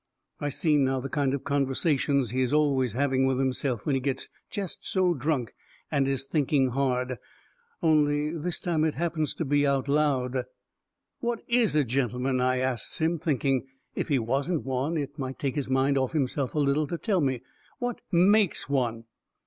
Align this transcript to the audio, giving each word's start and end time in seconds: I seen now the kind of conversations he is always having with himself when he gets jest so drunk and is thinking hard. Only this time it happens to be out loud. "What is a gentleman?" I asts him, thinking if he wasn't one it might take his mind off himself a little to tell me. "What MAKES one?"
I 0.39 0.49
seen 0.49 0.83
now 0.85 0.99
the 0.99 1.09
kind 1.11 1.31
of 1.35 1.43
conversations 1.43 2.31
he 2.31 2.41
is 2.41 2.51
always 2.53 2.93
having 2.93 3.27
with 3.27 3.37
himself 3.37 3.85
when 3.85 3.93
he 3.93 4.01
gets 4.01 4.29
jest 4.49 4.83
so 4.83 5.13
drunk 5.13 5.53
and 5.91 6.07
is 6.07 6.25
thinking 6.25 6.69
hard. 6.69 7.19
Only 7.83 8.31
this 8.35 8.59
time 8.59 8.83
it 8.83 8.95
happens 8.95 9.35
to 9.35 9.45
be 9.45 9.67
out 9.67 9.87
loud. 9.87 10.45
"What 11.19 11.43
is 11.47 11.75
a 11.75 11.83
gentleman?" 11.83 12.41
I 12.41 12.57
asts 12.57 12.97
him, 12.97 13.19
thinking 13.19 13.67
if 13.93 14.07
he 14.07 14.17
wasn't 14.17 14.63
one 14.63 14.97
it 14.97 15.19
might 15.19 15.37
take 15.37 15.53
his 15.53 15.69
mind 15.69 15.99
off 15.99 16.13
himself 16.13 16.55
a 16.55 16.59
little 16.59 16.87
to 16.87 16.97
tell 16.97 17.21
me. 17.21 17.43
"What 17.77 18.01
MAKES 18.11 18.67
one?" 18.67 19.03